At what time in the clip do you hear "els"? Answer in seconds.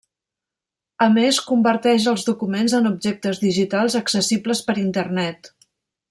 2.13-2.25